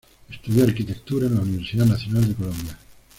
Estudio 0.31 0.63
arquitectura 0.63 1.27
en 1.27 1.35
la 1.35 1.41
Universidad 1.41 1.85
Nacional 1.85 2.27
de 2.29 2.33
Colombia. 2.33 2.75